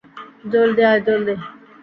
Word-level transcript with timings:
জলদি 0.51 0.81
আয়, 0.89 0.99
জলদি। 1.05 1.33